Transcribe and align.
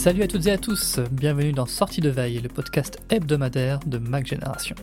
Salut 0.00 0.22
à 0.22 0.28
toutes 0.28 0.46
et 0.46 0.52
à 0.52 0.56
tous, 0.56 0.98
bienvenue 1.12 1.52
dans 1.52 1.66
Sortie 1.66 2.00
de 2.00 2.08
Veille, 2.08 2.40
le 2.40 2.48
podcast 2.48 2.98
hebdomadaire 3.10 3.80
de 3.80 3.98
Mac 3.98 4.26
Génération. 4.26 4.74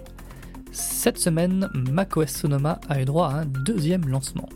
Cette 0.71 1.17
semaine, 1.17 1.71
macOS 1.73 2.29
Sonoma 2.29 2.79
a 2.87 3.01
eu 3.01 3.05
droit 3.05 3.29
à 3.29 3.39
un 3.39 3.45
deuxième 3.45 4.07
lancement. 4.07 4.47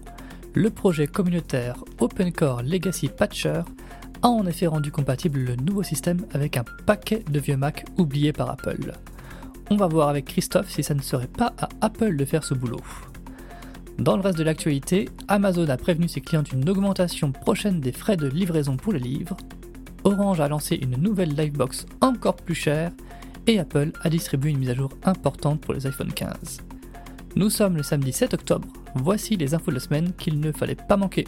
Le 0.54 0.70
projet 0.70 1.08
communautaire 1.08 1.84
OpenCore 2.00 2.62
Legacy 2.62 3.08
Patcher 3.08 3.64
a 4.22 4.28
en 4.28 4.46
effet 4.46 4.68
rendu 4.68 4.92
compatible 4.92 5.40
le 5.40 5.56
nouveau 5.56 5.82
système 5.82 6.28
avec 6.32 6.58
un 6.58 6.66
paquet 6.86 7.24
de 7.28 7.40
vieux 7.40 7.58
Mac 7.58 7.86
oubliés 7.98 8.32
par 8.32 8.52
Apple. 8.52 8.94
On 9.72 9.78
va 9.78 9.88
voir 9.88 10.10
avec 10.10 10.26
Christophe 10.26 10.70
si 10.70 10.84
ça 10.84 10.94
ne 10.94 11.02
serait 11.02 11.26
pas 11.26 11.56
à 11.58 11.70
Apple 11.82 12.16
de 12.16 12.26
faire 12.26 12.44
ce 12.44 12.54
boulot. 12.54 12.82
Dans 13.98 14.16
le 14.16 14.22
reste 14.22 14.38
de 14.38 14.44
l'actualité, 14.44 15.10
Amazon 15.28 15.68
a 15.70 15.78
prévenu 15.78 16.08
ses 16.08 16.22
clients 16.22 16.44
d'une 16.44 16.70
augmentation 16.70 17.32
prochaine 17.32 17.82
des 17.82 17.92
frais 17.92 18.16
de 18.16 18.28
livraison 18.28 18.78
pour 18.78 18.94
les 18.94 19.00
livres, 19.00 19.38
Orange 20.04 20.40
a 20.40 20.48
lancé 20.48 20.76
une 20.76 20.98
nouvelle 20.98 21.36
Livebox 21.36 21.86
encore 22.02 22.36
plus 22.36 22.56
chère, 22.56 22.92
et 23.48 23.60
Apple 23.60 23.92
a 24.02 24.10
distribué 24.10 24.52
une 24.52 24.60
mise 24.60 24.70
à 24.70 24.76
jour 24.76 24.90
importante 25.04 25.62
pour 25.62 25.74
les 25.74 25.86
iPhone 25.86 26.12
15. 26.12 26.62
Nous 27.36 27.50
sommes 27.50 27.78
le 27.78 27.84
samedi 27.84 28.12
7 28.12 28.34
octobre, 28.34 28.68
voici 28.96 29.36
les 29.38 29.54
infos 29.54 29.72
de 29.72 29.76
la 29.76 29.80
semaine 29.80 30.14
qu'il 30.14 30.40
ne 30.40 30.52
fallait 30.52 30.76
pas 30.76 30.98
manquer. 30.98 31.28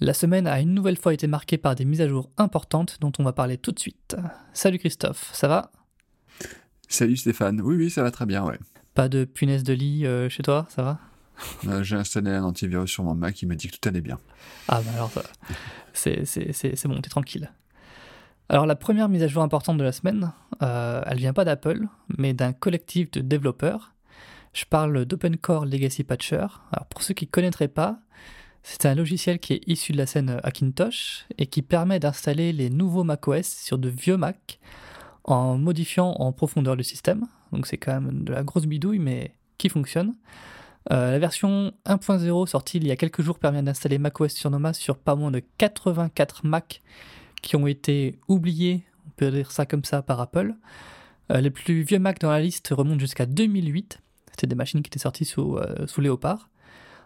La 0.00 0.14
semaine 0.14 0.46
a 0.46 0.58
une 0.60 0.74
nouvelle 0.74 0.96
fois 0.96 1.14
été 1.14 1.26
marquée 1.26 1.58
par 1.58 1.74
des 1.74 1.84
mises 1.84 2.00
à 2.00 2.08
jour 2.08 2.30
importantes 2.38 2.98
dont 3.00 3.12
on 3.18 3.22
va 3.22 3.32
parler 3.32 3.58
tout 3.58 3.70
de 3.70 3.78
suite. 3.78 4.16
Salut 4.52 4.78
Christophe, 4.78 5.30
ça 5.32 5.48
va? 5.48 5.70
Salut 6.88 7.16
Stéphane, 7.16 7.60
oui 7.60 7.76
oui 7.76 7.90
ça 7.90 8.02
va 8.02 8.10
très 8.10 8.26
bien 8.26 8.44
ouais. 8.44 8.58
Pas 8.94 9.08
de 9.08 9.24
punaise 9.24 9.62
de 9.62 9.72
lit 9.72 10.06
euh, 10.06 10.28
chez 10.28 10.42
toi, 10.42 10.66
ça 10.70 10.82
va? 10.82 10.98
Euh, 11.68 11.82
J'ai 11.82 11.96
installé 11.96 12.30
un 12.30 12.44
antivirus 12.44 12.90
sur 12.90 13.04
mon 13.04 13.14
Mac, 13.14 13.40
il 13.42 13.46
m'a 13.46 13.54
dit 13.54 13.68
que 13.68 13.76
tout 13.76 13.88
allait 13.88 14.00
bien. 14.00 14.18
Ah 14.68 14.80
bah 14.80 14.90
alors 14.94 15.10
c'est 15.92 16.86
bon, 16.86 17.00
t'es 17.00 17.10
tranquille. 17.10 17.50
Alors 18.48 18.66
la 18.66 18.76
première 18.76 19.08
mise 19.08 19.22
à 19.22 19.28
jour 19.28 19.42
importante 19.42 19.78
de 19.78 19.84
la 19.84 19.92
semaine, 19.92 20.32
euh, 20.62 21.02
elle 21.06 21.18
vient 21.18 21.32
pas 21.32 21.44
d'Apple, 21.44 21.86
mais 22.18 22.34
d'un 22.34 22.52
collectif 22.52 23.10
de 23.10 23.20
développeurs. 23.20 23.92
Je 24.52 24.64
parle 24.66 25.06
d'OpenCore 25.06 25.64
Legacy 25.64 26.04
Patcher. 26.04 26.46
Alors 26.72 26.86
pour 26.90 27.02
ceux 27.02 27.14
qui 27.14 27.24
ne 27.24 27.30
connaîtraient 27.30 27.68
pas, 27.68 28.00
c'est 28.62 28.86
un 28.86 28.94
logiciel 28.94 29.38
qui 29.38 29.54
est 29.54 29.60
issu 29.66 29.92
de 29.92 29.98
la 29.98 30.06
scène 30.06 30.38
Hackintosh 30.42 31.26
et 31.38 31.46
qui 31.46 31.62
permet 31.62 31.98
d'installer 31.98 32.52
les 32.52 32.70
nouveaux 32.70 33.04
macOS 33.04 33.46
sur 33.46 33.78
de 33.78 33.88
vieux 33.88 34.16
Mac 34.16 34.60
en 35.24 35.56
modifiant 35.56 36.10
en 36.18 36.32
profondeur 36.32 36.76
le 36.76 36.82
système. 36.82 37.26
Donc 37.52 37.66
c'est 37.66 37.76
quand 37.76 38.00
même 38.00 38.24
de 38.24 38.32
la 38.32 38.42
grosse 38.42 38.66
bidouille, 38.66 38.98
mais 38.98 39.34
qui 39.58 39.68
fonctionne. 39.68 40.14
Euh, 40.90 41.12
la 41.12 41.18
version 41.18 41.72
1.0 41.86 42.46
sortie 42.46 42.78
il 42.78 42.86
y 42.86 42.90
a 42.90 42.96
quelques 42.96 43.22
jours 43.22 43.38
permet 43.38 43.62
d'installer 43.62 43.98
macOS 43.98 44.32
sur 44.32 44.50
Noma 44.50 44.72
sur 44.72 44.98
pas 44.98 45.14
moins 45.14 45.30
de 45.30 45.40
84 45.58 46.44
Mac 46.44 46.82
qui 47.40 47.56
ont 47.56 47.66
été 47.66 48.18
oubliés, 48.28 48.84
on 49.06 49.10
peut 49.16 49.30
dire 49.30 49.50
ça 49.50 49.66
comme 49.66 49.84
ça, 49.84 50.02
par 50.02 50.20
Apple. 50.20 50.54
Euh, 51.30 51.40
les 51.40 51.50
plus 51.50 51.82
vieux 51.82 51.98
Mac 51.98 52.20
dans 52.20 52.30
la 52.30 52.40
liste 52.40 52.68
remontent 52.70 53.00
jusqu'à 53.00 53.26
2008. 53.26 54.00
C'était 54.30 54.46
des 54.46 54.54
machines 54.54 54.82
qui 54.82 54.88
étaient 54.88 54.98
sorties 54.98 55.24
sous, 55.24 55.56
euh, 55.56 55.86
sous 55.86 56.00
Léopard. 56.00 56.48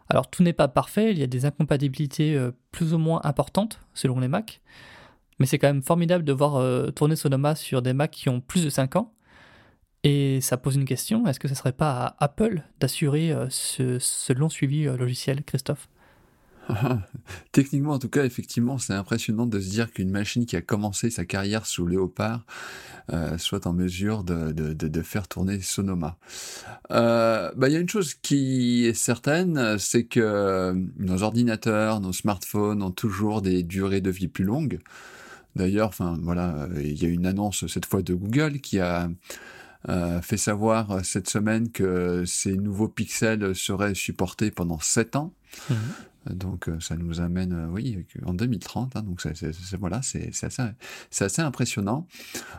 Alors 0.08 0.30
tout 0.30 0.42
n'est 0.42 0.52
pas 0.52 0.68
parfait, 0.68 1.10
il 1.10 1.18
y 1.18 1.22
a 1.22 1.26
des 1.26 1.46
incompatibilités 1.46 2.38
plus 2.70 2.94
ou 2.94 2.98
moins 2.98 3.20
importantes 3.24 3.80
selon 3.92 4.20
les 4.20 4.28
Macs. 4.28 4.60
Mais 5.40 5.46
c'est 5.46 5.58
quand 5.58 5.66
même 5.66 5.82
formidable 5.82 6.24
de 6.24 6.32
voir 6.32 6.92
tourner 6.92 7.16
Sonoma 7.16 7.56
sur 7.56 7.82
des 7.82 7.92
Macs 7.92 8.12
qui 8.12 8.28
ont 8.28 8.40
plus 8.40 8.64
de 8.64 8.70
5 8.70 8.94
ans 8.94 9.12
et 10.08 10.40
ça 10.40 10.56
pose 10.56 10.76
une 10.76 10.84
question, 10.84 11.26
est-ce 11.26 11.40
que 11.40 11.48
ce 11.48 11.54
ne 11.54 11.56
serait 11.56 11.72
pas 11.72 11.90
à 11.90 12.24
Apple 12.24 12.62
d'assurer 12.78 13.32
euh, 13.32 13.48
ce, 13.50 14.32
long 14.32 14.48
suivi 14.48 14.86
euh, 14.86 14.96
logiciel, 14.96 15.42
Christophe? 15.42 15.88
Techniquement, 17.52 17.94
en 17.94 17.98
tout 17.98 18.08
cas, 18.08 18.24
effectivement, 18.24 18.78
c'est 18.78 18.92
impressionnant 18.92 19.46
de 19.46 19.58
se 19.58 19.68
dire 19.68 19.90
qu'une 19.90 20.12
machine 20.12 20.46
qui 20.46 20.54
a 20.54 20.62
commencé 20.62 21.10
sa 21.10 21.24
carrière 21.24 21.66
sous 21.66 21.88
Léopard 21.88 22.46
euh, 23.12 23.36
soit 23.36 23.66
en 23.66 23.72
mesure 23.72 24.22
de, 24.22 25.02
faire 25.02 25.26
tourner 25.26 25.60
Sonoma. 25.60 26.16
Bah, 26.88 27.52
il 27.66 27.72
y 27.72 27.76
a 27.76 27.80
une 27.80 27.88
chose 27.88 28.14
qui 28.14 28.86
est 28.86 28.94
certaine, 28.94 29.76
c'est 29.76 30.04
que 30.04 30.72
nos 30.98 31.24
ordinateurs, 31.24 31.98
nos 31.98 32.12
smartphones 32.12 32.80
ont 32.80 32.92
toujours 32.92 33.42
des 33.42 33.64
durées 33.64 34.00
de 34.00 34.10
vie 34.10 34.28
plus 34.28 34.44
longues. 34.44 34.78
D'ailleurs, 35.56 35.90
voilà, 36.20 36.68
il 36.76 37.02
y 37.02 37.06
a 37.06 37.08
une 37.08 37.26
annonce 37.26 37.66
cette 37.66 37.86
fois 37.86 38.02
de 38.02 38.14
Google 38.14 38.60
qui 38.60 38.78
a 38.78 39.08
euh, 39.88 40.20
fait 40.20 40.36
savoir 40.36 40.90
euh, 40.90 41.00
cette 41.04 41.28
semaine 41.28 41.70
que 41.70 42.24
ces 42.24 42.56
nouveaux 42.56 42.88
pixels 42.88 43.54
seraient 43.54 43.94
supportés 43.94 44.50
pendant 44.50 44.80
7 44.80 45.16
ans. 45.16 45.32
Mhm. 45.70 45.76
Donc 46.34 46.68
euh, 46.68 46.80
ça 46.80 46.96
nous 46.96 47.20
amène, 47.20 47.68
oui, 47.70 48.04
en 48.24 48.34
2030. 48.34 48.96
Hein, 48.96 49.02
donc 49.02 49.20
c'est, 49.20 49.76
voilà, 49.78 50.02
c'est, 50.02 50.30
assez, 50.42 51.24
assez, 51.24 51.42
impressionnant. 51.42 52.08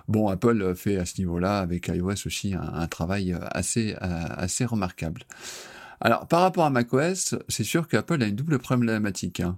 Bon, 0.08 0.30
Apple 0.30 0.74
fait 0.76 0.98
à 0.98 1.06
ce 1.06 1.20
niveau-là 1.20 1.60
avec 1.60 1.90
iOS 1.90 2.26
aussi 2.26 2.54
un, 2.54 2.88
travail 2.88 3.38
assez, 3.52 3.94
assez 4.00 4.64
remarquable. 4.64 5.24
Alors 6.00 6.28
par 6.28 6.42
rapport 6.42 6.64
à 6.64 6.70
macOS, 6.70 7.36
c'est 7.50 7.66
sûr 7.66 7.90
qu'Apple 7.90 8.24
a 8.24 8.28
une 8.28 8.36
double 8.36 8.60
problématique. 8.60 9.42
Hein. 9.42 9.58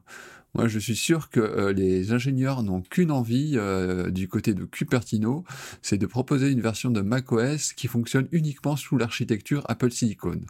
Moi, 0.55 0.67
je 0.67 0.79
suis 0.79 0.95
sûr 0.95 1.29
que 1.29 1.39
euh, 1.39 1.73
les 1.73 2.11
ingénieurs 2.11 2.63
n'ont 2.63 2.81
qu'une 2.81 3.11
envie 3.11 3.53
euh, 3.55 4.09
du 4.09 4.27
côté 4.27 4.53
de 4.53 4.65
Cupertino, 4.65 5.43
c'est 5.81 5.97
de 5.97 6.05
proposer 6.05 6.49
une 6.49 6.61
version 6.61 6.89
de 6.89 7.01
macOS 7.01 7.73
qui 7.73 7.87
fonctionne 7.87 8.27
uniquement 8.31 8.75
sous 8.75 8.97
l'architecture 8.97 9.63
Apple 9.69 9.91
Silicon. 9.91 10.41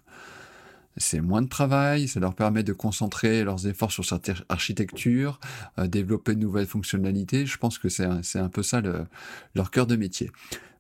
C'est 0.98 1.22
moins 1.22 1.42
de 1.42 1.48
travail, 1.48 2.08
ça 2.08 2.20
leur 2.20 2.34
permet 2.34 2.64
de 2.64 2.74
concentrer 2.74 3.44
leurs 3.44 3.68
efforts 3.68 3.92
sur 3.92 4.06
cette 4.06 4.32
architecture, 4.50 5.40
euh, 5.78 5.88
développer 5.88 6.34
de 6.34 6.40
nouvelles 6.40 6.68
fonctionnalités. 6.68 7.46
Je 7.46 7.58
pense 7.58 7.78
que 7.78 7.90
c'est 7.90 8.06
un, 8.06 8.22
un, 8.36 8.50
peu 8.50 8.64
ça 8.64 8.82
leur 9.54 9.72
cœur 9.72 9.86
de 9.86 9.96
métier. 9.96 10.32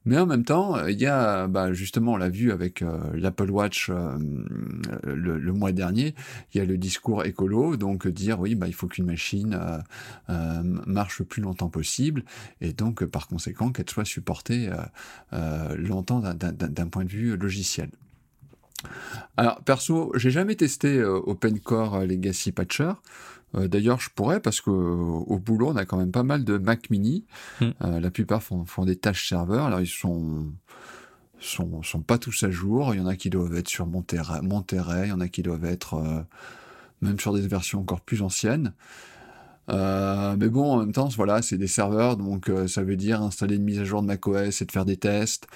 Mais 0.05 0.17
en 0.17 0.25
même 0.25 0.45
temps, 0.45 0.77
euh, 0.77 0.91
il 0.91 0.99
y 0.99 1.05
a, 1.05 1.47
bah, 1.47 1.73
justement, 1.73 2.13
on 2.13 2.17
l'a 2.17 2.29
vu 2.29 2.51
avec 2.51 2.81
euh, 2.81 2.99
l'Apple 3.13 3.51
Watch 3.51 3.89
euh, 3.89 4.17
le, 5.03 5.53
mois 5.53 5.71
dernier, 5.71 6.15
il 6.53 6.57
y 6.57 6.61
a 6.61 6.65
le 6.65 6.77
discours 6.77 7.25
écolo, 7.25 7.75
donc 7.75 8.07
dire 8.07 8.39
oui, 8.39 8.55
bah, 8.55 8.67
il 8.67 8.73
faut 8.73 8.87
qu'une 8.87 9.05
machine 9.05 9.59
marche 10.27 11.19
le 11.19 11.25
plus 11.25 11.41
longtemps 11.41 11.69
possible, 11.69 12.23
et 12.61 12.71
donc 12.71 13.03
par 13.05 13.27
conséquent 13.27 13.71
qu'elle 13.71 13.89
soit 13.89 14.05
supportée 14.05 14.69
longtemps 15.77 16.21
d'un 16.21 16.87
point 16.87 17.03
de 17.03 17.09
vue 17.09 17.35
logiciel. 17.35 17.89
Alors 19.35 19.61
perso, 19.61 20.11
j'ai 20.15 20.31
jamais 20.31 20.55
testé 20.55 21.03
OpenCore 21.03 22.05
Legacy 22.05 22.51
Patcher. 22.51 22.93
Euh, 23.55 23.67
d'ailleurs, 23.67 23.99
je 23.99 24.09
pourrais 24.09 24.39
parce 24.39 24.61
que 24.61 24.69
au 24.69 25.39
boulot, 25.39 25.69
on 25.69 25.75
a 25.75 25.85
quand 25.85 25.97
même 25.97 26.11
pas 26.11 26.23
mal 26.23 26.43
de 26.43 26.57
Mac 26.57 26.89
Mini. 26.89 27.25
Hmm. 27.61 27.69
Euh, 27.83 27.99
la 27.99 28.11
plupart 28.11 28.43
font, 28.43 28.85
des 28.85 28.95
tâches 28.95 29.27
serveurs. 29.27 29.65
Alors 29.65 29.81
ils 29.81 29.87
sont 29.87 30.51
sont, 31.39 31.81
sont 31.83 32.01
pas 32.01 32.17
tous 32.17 32.43
à 32.43 32.51
jour. 32.51 32.93
Il 32.93 32.99
y 32.99 33.01
en 33.01 33.07
a 33.07 33.15
qui 33.15 33.29
doivent 33.29 33.55
être 33.55 33.69
sur 33.69 33.85
Monterey, 33.87 34.41
Monterey 34.41 35.07
il 35.07 35.09
y 35.09 35.13
en 35.13 35.21
a 35.21 35.29
qui 35.29 35.41
doivent 35.41 35.65
être 35.65 35.95
euh, 35.95 36.21
même 37.01 37.19
sur 37.19 37.33
des 37.33 37.47
versions 37.47 37.79
encore 37.79 38.01
plus 38.01 38.21
anciennes. 38.21 38.73
mais 39.69 40.49
bon, 40.49 40.73
en 40.73 40.77
même 40.79 40.91
temps, 40.91 41.07
voilà, 41.09 41.41
c'est 41.41 41.57
des 41.57 41.67
serveurs, 41.67 42.17
donc 42.17 42.51
ça 42.67 42.83
veut 42.83 42.97
dire 42.97 43.21
installer 43.21 43.55
une 43.55 43.63
mise 43.63 43.79
à 43.79 43.85
jour 43.85 44.01
de 44.01 44.07
macOS 44.07 44.61
et 44.61 44.65
de 44.65 44.71
faire 44.71 44.85
des 44.85 44.97
tests. 44.97 45.47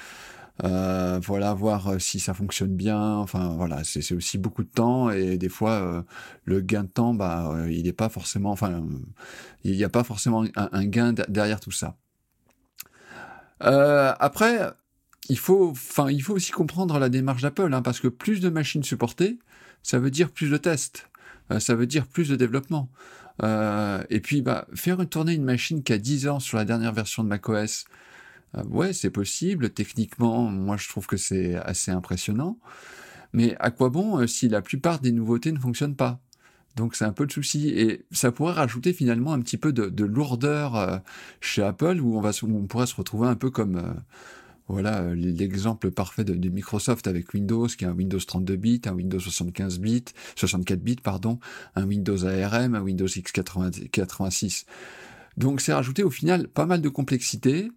Euh, 0.64 1.20
voilà, 1.24 1.54
voir 1.56 1.88
euh, 1.88 2.00
si 2.00 2.20
ça 2.20 2.34
fonctionne 2.34 2.76
bien. 2.76 3.16
Enfin, 3.16 3.56
voilà, 3.58 3.84
c'est 3.84 4.14
aussi 4.14 4.38
beaucoup 4.38 4.64
de 4.64 4.70
temps 4.70 5.10
et 5.10 5.38
des 5.38 5.50
fois, 5.50 5.72
euh, 5.72 6.02
le 6.46 6.62
gain 6.62 6.84
de 6.84 6.90
temps, 6.90 7.14
bah, 7.14 7.66
il 7.70 7.84
n'est 7.84 7.94
pas 7.94 8.10
forcément, 8.10 8.52
enfin, 8.52 8.84
il 9.64 9.76
n'y 9.76 9.84
a 9.84 9.90
pas 9.90 10.04
forcément 10.04 10.46
un, 10.56 10.86
gain 10.86 11.14
derrière 11.14 11.60
tout 11.60 11.72
ça. 11.72 11.98
après, 13.60 14.72
il 15.30 15.38
faut, 15.40 15.70
enfin, 15.72 16.10
il 16.12 16.22
faut 16.22 16.34
aussi 16.36 16.52
comprendre 16.52 17.00
la 17.00 17.10
démarche 17.10 17.42
d'Apple, 17.42 17.74
hein, 17.74 17.82
parce 17.82 18.00
que 18.00 18.08
plus 18.08 18.40
de 18.42 18.50
machines 18.50 18.84
supportées, 18.84 19.40
ça 19.84 20.00
veut 20.00 20.12
dire 20.12 20.30
plus 20.32 20.50
de 20.50 20.58
tests, 20.58 21.10
ça 21.60 21.76
veut 21.76 21.88
dire 21.88 22.08
plus 22.08 22.30
de 22.30 22.36
développement. 22.36 22.90
et 23.44 24.20
puis, 24.22 24.42
bah, 24.42 24.68
faire 24.76 24.98
tourner 25.10 25.34
une 25.34 25.44
machine 25.46 25.84
qui 25.84 25.94
a 25.94 25.98
10 25.98 26.28
ans 26.28 26.40
sur 26.40 26.58
la 26.58 26.66
dernière 26.66 26.94
version 26.94 27.24
de 27.24 27.30
macOS, 27.30 27.86
euh, 28.56 28.64
ouais, 28.66 28.94
c'est 28.94 29.10
possible. 29.10 29.72
Techniquement, 29.72 30.44
moi, 30.50 30.78
je 30.78 30.88
trouve 30.90 31.08
que 31.08 31.18
c'est 31.18 31.56
assez 31.56 31.92
impressionnant. 31.92 32.58
Mais 33.34 33.56
à 33.60 33.72
quoi 33.72 33.90
bon 33.90 34.20
euh, 34.20 34.28
si 34.28 34.48
la 34.48 34.62
plupart 34.62 35.00
des 35.00 35.12
nouveautés 35.12 35.52
ne 35.52 35.60
fonctionnent 35.60 35.96
pas? 35.96 36.20
Donc 36.76 36.96
c'est 36.96 37.06
un 37.06 37.14
peu 37.14 37.24
le 37.24 37.30
souci 37.30 37.70
et 37.70 38.04
ça 38.12 38.32
pourrait 38.32 38.54
rajouter 38.54 38.94
finalement 38.94 39.34
un 39.34 39.40
petit 39.42 39.58
peu 39.58 39.72
de, 39.74 40.06
lourdeur 40.06 40.76
euh, 40.76 40.98
chez 41.40 41.62
Apple 41.62 42.00
où 42.02 42.18
on 42.18 42.22
va 42.22 42.32
on 42.42 42.66
pourrait 42.66 42.88
se 42.88 42.96
retrouver 42.96 43.28
un 43.28 43.36
peu 43.36 43.52
comme 43.52 43.94
voilà 44.68 45.14
l'exemple 45.14 45.92
parfait 45.92 46.24
de, 46.24 46.50
Microsoft 46.50 47.06
avec 47.06 47.32
Windows 47.34 47.68
qui 47.68 47.86
a 47.86 47.90
un 47.90 47.94
Windows 47.94 48.18
32 48.18 48.56
bits, 48.56 48.82
un 48.86 48.94
Windows 48.94 49.20
75 49.20 49.80
bits, 49.80 50.06
64 50.36 50.80
bits 50.80 50.96
pardon, 50.96 51.40
un 51.76 51.86
Windows 51.86 52.26
ARM, 52.26 52.74
un 52.74 52.82
Windows 52.82 53.06
x86. 53.06 54.66
Donc 55.38 55.62
c'est 55.62 55.74
rajouter 55.74 56.04
au 56.04 56.10
final 56.10 56.48
pas 56.48 56.66
mal 56.66 56.82
de 56.82 56.90
complexité. 56.90 57.72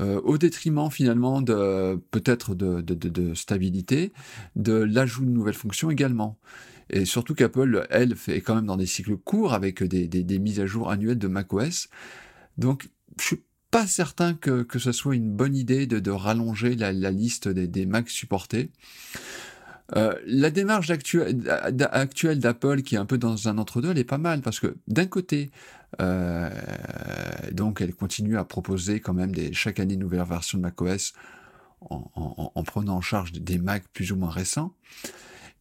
Euh, 0.00 0.20
au 0.22 0.38
détriment 0.38 0.90
finalement 0.90 1.42
de 1.42 2.00
peut-être 2.10 2.54
de, 2.54 3.34
stabilité, 3.34 4.12
de 4.56 4.72
l'ajout 4.72 5.24
de 5.24 5.30
nouvelles 5.30 5.54
fonctions 5.54 5.90
également. 5.90 6.38
Et 6.90 7.04
surtout 7.04 7.34
qu'Apple, 7.34 7.86
elle, 7.90 8.16
fait 8.16 8.40
quand 8.40 8.54
même 8.54 8.66
dans 8.66 8.76
des 8.76 8.86
cycles 8.86 9.16
courts 9.16 9.52
avec 9.52 9.82
des, 9.82 10.38
mises 10.38 10.60
à 10.60 10.66
jour 10.66 10.90
annuelles 10.90 11.18
de 11.18 11.28
macOS. 11.28 11.88
Donc, 12.58 12.88
je 13.18 13.24
suis 13.24 13.42
pas 13.70 13.86
certain 13.86 14.34
que, 14.34 14.62
que 14.62 14.78
ce 14.78 14.92
soit 14.92 15.14
une 15.14 15.30
bonne 15.30 15.54
idée 15.54 15.86
de, 15.86 16.00
de 16.00 16.10
rallonger 16.10 16.74
la, 16.74 16.92
la 16.92 17.10
liste 17.10 17.48
des, 17.48 17.66
des 17.66 17.86
Macs 17.86 18.10
supportés. 18.10 18.70
Euh, 19.96 20.14
la 20.26 20.50
démarche 20.50 20.90
actuelle 20.90 22.38
d'Apple, 22.38 22.82
qui 22.82 22.94
est 22.94 22.98
un 22.98 23.06
peu 23.06 23.18
dans 23.18 23.48
un 23.48 23.58
entre-deux, 23.58 23.90
elle 23.90 23.98
est 23.98 24.04
pas 24.04 24.18
mal 24.18 24.40
parce 24.40 24.58
que 24.58 24.76
d'un 24.88 25.06
côté, 25.06 25.50
euh, 26.00 26.50
donc 27.52 27.80
elle 27.80 27.94
continue 27.94 28.38
à 28.38 28.44
proposer 28.44 29.00
quand 29.00 29.14
même 29.14 29.32
chaque 29.52 29.80
année 29.80 29.94
une 29.94 30.00
nouvelle 30.00 30.24
version 30.24 30.58
de 30.58 30.62
macOS 30.62 31.12
en, 31.80 32.10
en, 32.14 32.52
en, 32.54 32.62
prenant 32.62 32.96
en 32.96 33.00
charge 33.00 33.32
des 33.32 33.58
Macs 33.58 33.84
plus 33.92 34.12
ou 34.12 34.16
moins 34.16 34.30
récents. 34.30 34.72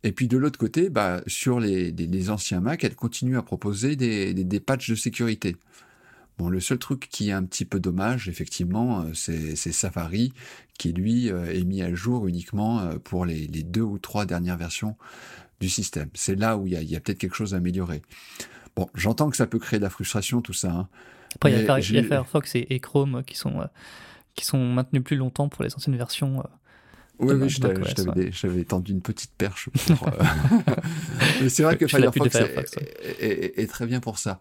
Et 0.04 0.12
puis 0.12 0.28
de 0.28 0.38
l'autre 0.38 0.58
côté, 0.58 0.90
bah, 0.90 1.22
sur 1.28 1.60
les, 1.60 2.30
anciens 2.30 2.62
Macs, 2.62 2.84
elle 2.84 2.96
continue 2.96 3.38
à 3.38 3.44
proposer 3.44 3.96
des, 3.96 4.34
des 4.34 4.60
patchs 4.60 4.90
de 4.90 4.96
sécurité. 4.96 5.58
Bon, 6.42 6.50
le 6.50 6.60
seul 6.60 6.80
truc 6.80 7.08
qui 7.08 7.30
est 7.30 7.34
un 7.34 7.44
petit 7.44 7.66
peu 7.66 7.80
dommage, 7.80 8.28
effectivement, 8.28 9.02
euh, 9.02 9.14
c'est 9.14 9.56
Safari, 9.56 10.34
qui 10.80 10.92
lui 10.92 11.30
euh, 11.30 11.54
est 11.54 11.64
mis 11.64 11.84
à 11.84 11.94
jour 11.94 12.28
uniquement 12.28 12.80
euh, 12.80 12.96
pour 12.96 13.26
les, 13.26 13.46
les 13.46 13.62
deux 13.62 13.84
ou 13.84 14.00
trois 14.00 14.26
dernières 14.26 14.58
versions 14.58 14.96
du 15.60 15.70
système. 15.70 16.10
C'est 16.16 16.34
là 16.34 16.58
où 16.58 16.66
il 16.66 16.74
y 16.74 16.96
a, 16.96 16.98
a 16.98 17.00
peut-être 17.00 17.20
quelque 17.20 17.36
chose 17.36 17.54
à 17.54 17.58
améliorer. 17.58 18.02
Bon, 18.76 18.90
j'entends 18.96 19.30
que 19.30 19.38
ça 19.38 19.46
peut 19.46 19.60
créer 19.60 19.78
de 19.78 19.84
la 19.84 19.92
frustration, 19.92 20.42
tout 20.42 20.52
ça. 20.52 20.72
Hein, 20.72 20.88
Après, 21.36 21.52
il 21.52 21.64
y, 21.64 21.70
a 21.70 22.04
Firefox 22.04 22.56
et, 22.56 22.66
et 22.72 22.80
Chrome 22.80 23.22
qui 23.24 23.38
sont, 23.38 23.68
qui 24.34 24.44
sont 24.44 24.66
maintenus 24.66 25.04
plus 25.04 25.18
longtemps 25.18 25.48
pour 25.48 25.64
les 25.64 25.76
anciennes 25.76 25.96
versions. 25.96 26.42
Oui, 27.20 27.36
oui, 27.36 27.50
je 27.50 27.60
t'avais 27.60 28.56
ouais. 28.56 28.64
tendu 28.64 28.94
une 28.94 29.02
petite 29.02 29.34
perche. 29.38 29.70
Pour, 29.70 30.08
euh... 30.08 30.12
Mais 31.42 31.50
c'est 31.50 31.62
vrai 31.62 31.78
que 31.78 31.86
Firefox, 31.86 32.36
Firefox 32.36 32.78
est, 32.78 33.24
est, 33.24 33.60
est, 33.60 33.68
très 33.68 33.86
bien 33.86 34.00
pour 34.00 34.18
ça. 34.18 34.40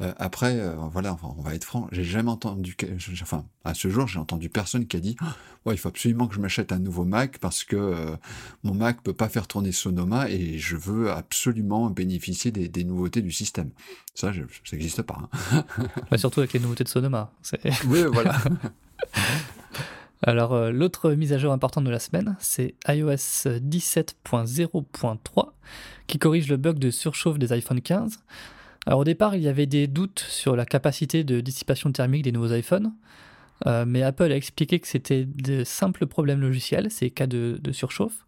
Euh, 0.00 0.12
après, 0.18 0.58
euh, 0.58 0.74
voilà, 0.90 1.12
enfin, 1.12 1.34
on 1.36 1.42
va 1.42 1.54
être 1.54 1.64
franc, 1.64 1.88
j'ai 1.92 2.04
jamais 2.04 2.30
entendu, 2.30 2.76
enfin, 3.22 3.44
à 3.64 3.74
ce 3.74 3.88
jour, 3.88 4.08
j'ai 4.08 4.18
entendu 4.18 4.48
personne 4.48 4.86
qui 4.86 4.96
a 4.96 5.00
dit, 5.00 5.16
ouais, 5.66 5.74
il 5.74 5.78
faut 5.78 5.88
absolument 5.88 6.26
que 6.26 6.34
je 6.34 6.40
m'achète 6.40 6.72
un 6.72 6.78
nouveau 6.78 7.04
Mac 7.04 7.38
parce 7.38 7.64
que 7.64 7.76
euh, 7.76 8.16
mon 8.62 8.74
Mac 8.74 9.02
peut 9.02 9.12
pas 9.12 9.28
faire 9.28 9.46
tourner 9.46 9.72
Sonoma 9.72 10.30
et 10.30 10.58
je 10.58 10.76
veux 10.76 11.10
absolument 11.10 11.90
bénéficier 11.90 12.50
des, 12.50 12.68
des 12.68 12.84
nouveautés 12.84 13.22
du 13.22 13.32
système. 13.32 13.70
Ça, 14.14 14.32
je, 14.32 14.42
ça 14.64 14.76
n'existe 14.76 15.02
pas. 15.02 15.28
Hein. 15.52 15.64
bah, 16.10 16.18
surtout 16.18 16.40
avec 16.40 16.52
les 16.52 16.60
nouveautés 16.60 16.84
de 16.84 16.88
Sonoma. 16.88 17.32
Oui, 17.86 18.02
voilà. 18.10 18.38
Alors, 20.22 20.52
euh, 20.52 20.70
l'autre 20.70 21.12
mise 21.12 21.32
à 21.32 21.38
jour 21.38 21.50
importante 21.52 21.84
de 21.84 21.90
la 21.90 21.98
semaine, 21.98 22.36
c'est 22.40 22.74
iOS 22.86 23.14
17.0.3 23.14 25.52
qui 26.06 26.18
corrige 26.18 26.48
le 26.48 26.58
bug 26.58 26.78
de 26.78 26.90
surchauffe 26.90 27.38
des 27.38 27.52
iPhone 27.52 27.80
15. 27.80 28.20
Alors, 28.86 29.00
au 29.00 29.04
départ, 29.04 29.34
il 29.36 29.42
y 29.42 29.48
avait 29.48 29.66
des 29.66 29.86
doutes 29.86 30.24
sur 30.28 30.56
la 30.56 30.64
capacité 30.64 31.24
de 31.24 31.40
dissipation 31.40 31.92
thermique 31.92 32.22
des 32.22 32.32
nouveaux 32.32 32.54
iPhones, 32.54 32.94
euh, 33.66 33.84
mais 33.86 34.02
Apple 34.02 34.32
a 34.32 34.36
expliqué 34.36 34.80
que 34.80 34.88
c'était 34.88 35.24
de 35.24 35.64
simples 35.64 36.06
problèmes 36.06 36.40
logiciels, 36.40 36.90
ces 36.90 37.10
cas 37.10 37.26
de, 37.26 37.58
surchauffe. 37.72 38.26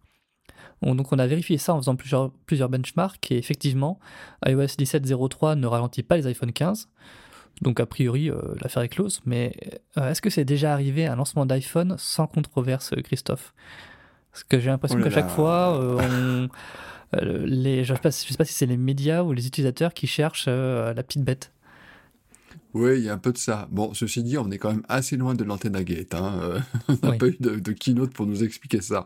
Donc, 0.81 1.13
on 1.13 1.19
a 1.19 1.27
vérifié 1.27 1.57
ça 1.57 1.73
en 1.73 1.77
faisant 1.77 1.95
plusieurs, 1.95 2.31
plusieurs 2.45 2.69
benchmarks, 2.69 3.31
et 3.31 3.37
effectivement, 3.37 3.99
iOS 4.45 4.75
17.0.3 4.77 5.57
ne 5.57 5.65
ralentit 5.65 6.03
pas 6.03 6.17
les 6.17 6.27
iPhone 6.27 6.51
15. 6.51 6.89
Donc 7.61 7.79
a 7.79 7.85
priori, 7.85 8.29
euh, 8.29 8.39
l'affaire 8.61 8.83
est 8.83 8.89
close. 8.89 9.21
Mais 9.25 9.53
euh, 9.97 10.09
est-ce 10.09 10.21
que 10.21 10.29
c'est 10.29 10.45
déjà 10.45 10.73
arrivé 10.73 11.05
un 11.05 11.15
lancement 11.15 11.45
d'iPhone 11.45 11.95
sans 11.97 12.27
controverse, 12.27 12.93
Christophe? 13.03 13.53
Parce 14.33 14.43
que 14.43 14.59
j'ai 14.59 14.69
l'impression 14.69 14.97
oh 14.99 15.03
qu'à 15.03 15.11
chaque 15.11 15.29
fois, 15.29 15.79
euh, 15.79 16.47
on, 17.13 17.19
les, 17.45 17.85
je 17.85 17.93
ne 17.93 17.97
sais, 17.97 18.11
sais, 18.11 18.35
pas 18.35 18.45
si 18.45 18.53
c'est 18.53 18.65
les 18.65 18.77
médias 18.77 19.23
ou 19.23 19.31
les 19.31 19.47
utilisateurs 19.47 19.93
qui 19.93 20.07
cherchent 20.07 20.47
la 20.47 21.03
petite 21.03 21.23
bête. 21.23 21.51
Oui, 22.73 22.97
il 22.97 23.03
y 23.03 23.09
a 23.09 23.13
un 23.13 23.19
peu 23.19 23.31
de 23.31 23.37
ça. 23.37 23.67
Bon, 23.71 23.93
ceci 23.93 24.23
dit, 24.23 24.37
on 24.37 24.49
est 24.49 24.57
quand 24.57 24.71
même 24.71 24.85
assez 24.89 25.15
loin 25.15 25.35
de 25.35 25.43
l'antenne 25.43 25.75
à 25.75 25.83
gate. 25.83 26.15
Hein. 26.15 26.63
on 26.87 26.93
n'a 26.93 27.11
oui. 27.11 27.17
pas 27.17 27.27
eu 27.27 27.37
de, 27.39 27.59
de, 27.59 27.71
keynote 27.71 28.13
pour 28.13 28.25
nous 28.25 28.43
expliquer 28.43 28.81
ça. 28.81 29.05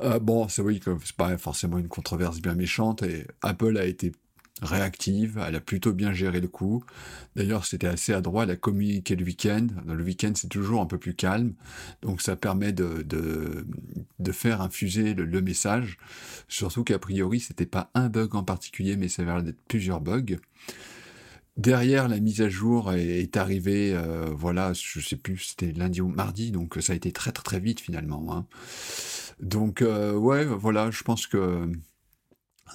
Euh, 0.00 0.18
bon, 0.18 0.48
c'est 0.48 0.62
oui 0.62 0.78
que 0.78 0.96
c'est 1.04 1.16
pas 1.16 1.36
forcément 1.38 1.78
une 1.78 1.88
controverse 1.88 2.40
bien 2.40 2.54
méchante 2.54 3.02
et 3.02 3.26
Apple 3.42 3.76
a 3.78 3.84
été 3.84 4.12
réactive, 4.62 5.42
elle 5.46 5.56
a 5.56 5.60
plutôt 5.60 5.92
bien 5.92 6.12
géré 6.12 6.40
le 6.40 6.48
coup. 6.48 6.84
D'ailleurs, 7.36 7.64
c'était 7.64 7.86
assez 7.86 8.12
adroit, 8.12 8.44
elle 8.44 8.50
a 8.50 8.56
communiqué 8.56 9.16
le 9.16 9.24
week-end. 9.24 9.66
Le 9.86 10.02
week-end, 10.02 10.32
c'est 10.34 10.48
toujours 10.48 10.80
un 10.80 10.86
peu 10.86 10.98
plus 10.98 11.14
calme, 11.14 11.54
donc 12.02 12.22
ça 12.22 12.36
permet 12.36 12.72
de, 12.72 13.02
de, 13.02 14.32
faire 14.32 14.60
infuser 14.60 15.14
le, 15.14 15.24
le 15.24 15.40
message. 15.40 15.98
Surtout 16.48 16.84
qu'a 16.84 16.98
priori, 16.98 17.40
c'était 17.40 17.66
pas 17.66 17.90
un 17.94 18.08
bug 18.08 18.34
en 18.34 18.44
particulier, 18.44 18.96
mais 18.96 19.08
ça 19.08 19.22
avait 19.22 19.42
d'être 19.42 19.62
plusieurs 19.68 20.00
bugs. 20.00 20.36
Derrière, 21.58 22.06
la 22.06 22.20
mise 22.20 22.40
à 22.40 22.48
jour 22.48 22.92
est, 22.92 23.20
est 23.20 23.36
arrivée, 23.36 23.92
euh, 23.92 24.28
voilà, 24.32 24.72
je 24.74 25.00
sais 25.00 25.16
plus, 25.16 25.38
c'était 25.38 25.72
lundi 25.72 26.00
ou 26.00 26.06
mardi, 26.06 26.52
donc 26.52 26.78
ça 26.80 26.92
a 26.92 26.96
été 26.96 27.10
très 27.10 27.32
très 27.32 27.42
très 27.42 27.60
vite 27.60 27.80
finalement. 27.80 28.32
Hein. 28.32 28.46
Donc 29.40 29.82
euh, 29.82 30.14
ouais, 30.14 30.44
voilà, 30.44 30.92
je 30.92 31.02
pense 31.02 31.26
que 31.26 31.68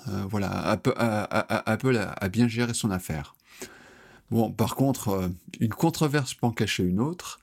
euh, 0.08 0.24
voilà, 0.30 0.50
Apple, 0.52 0.94
a, 1.98 2.30
bien 2.30 2.48
géré 2.48 2.74
son 2.74 2.92
affaire. 2.92 3.36
Bon, 4.32 4.52
par 4.52 4.76
contre, 4.76 5.10
euh, 5.10 5.28
une 5.60 5.74
controverse 5.74 6.34
peut 6.34 6.48
en 6.48 6.52
cacher 6.52 6.84
une 6.84 7.00
autre, 7.00 7.40